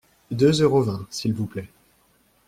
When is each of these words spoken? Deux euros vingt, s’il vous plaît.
Deux 0.31 0.63
euros 0.63 0.81
vingt, 0.81 1.05
s’il 1.11 1.31
vous 1.35 1.45
plaît. 1.45 1.69